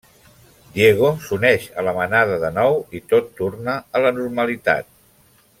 [0.77, 4.95] Diego s'uneix a la manada de nou, i tot torna a la normalitat.